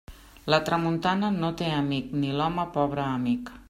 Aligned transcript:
La 0.53 0.57
tramuntana 0.69 1.31
no 1.37 1.53
té 1.61 1.69
amic, 1.83 2.11
ni 2.25 2.35
l'home 2.41 2.69
pobre 2.79 3.09
amic. 3.17 3.59